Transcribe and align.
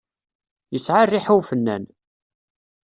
Yesɛa 0.73 1.03
rriḥa 1.07 1.33
ufennan. 1.39 1.83